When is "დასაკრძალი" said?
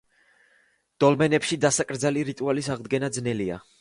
1.67-2.25